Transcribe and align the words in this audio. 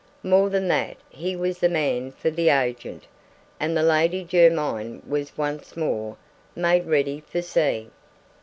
More 0.23 0.49
than 0.49 0.67
that 0.69 0.97
he 1.11 1.35
was 1.35 1.59
the 1.59 1.69
man 1.69 2.11
for 2.11 2.31
the 2.31 2.49
agent; 2.49 3.03
and 3.59 3.77
the 3.77 3.83
Lady 3.83 4.25
Jermyn 4.25 5.03
was 5.07 5.37
once 5.37 5.77
more 5.77 6.17
made 6.55 6.87
ready 6.87 7.19
for 7.29 7.43
sea. 7.43 7.91